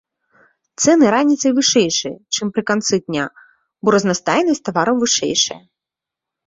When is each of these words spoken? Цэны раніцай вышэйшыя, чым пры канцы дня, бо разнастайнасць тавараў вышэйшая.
Цэны 0.83 1.05
раніцай 1.15 1.51
вышэйшыя, 1.57 2.15
чым 2.35 2.47
пры 2.57 2.61
канцы 2.73 2.95
дня, 3.05 3.25
бо 3.83 3.87
разнастайнасць 3.99 4.65
тавараў 4.71 4.95
вышэйшая. 5.07 5.61